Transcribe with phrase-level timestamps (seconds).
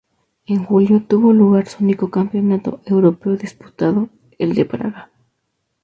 [0.47, 5.11] En julio tuvo lugar su único Campeonato Europeo disputado, el de Praga.